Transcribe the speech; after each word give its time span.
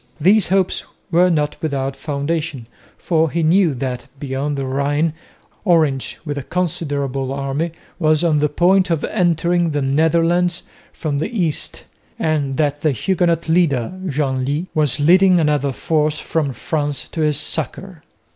These 0.19 0.47
hopes 0.47 0.83
were 1.11 1.29
not 1.29 1.57
without 1.61 1.95
foundation, 1.95 2.65
for 2.97 3.29
he 3.29 3.43
knew 3.43 3.75
that, 3.75 4.07
beyond 4.19 4.57
the 4.57 4.65
Rhine, 4.65 5.13
Orange 5.63 6.17
with 6.25 6.39
a 6.39 6.41
considerable 6.41 7.31
army 7.31 7.73
was 7.99 8.23
on 8.23 8.39
the 8.39 8.49
point 8.49 8.89
of 8.89 9.03
entering 9.03 9.69
the 9.69 9.81
Netherlands 9.83 10.63
from 10.91 11.19
the 11.19 11.29
east, 11.29 11.83
and 12.17 12.57
that 12.57 12.81
the 12.81 12.93
Huguenot 12.93 13.47
leader, 13.47 13.93
Genlis, 14.07 14.65
was 14.73 14.99
leading 14.99 15.39
another 15.39 15.71
force 15.71 16.17
from 16.17 16.51
France 16.51 17.07
to 17.09 17.21
his 17.21 17.37
succour. 17.37 18.01